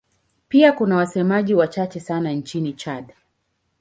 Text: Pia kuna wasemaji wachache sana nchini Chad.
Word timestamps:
Pia 0.47 0.71
kuna 0.73 0.95
wasemaji 0.95 1.53
wachache 1.55 1.99
sana 1.99 2.31
nchini 2.31 2.73
Chad. 2.73 3.13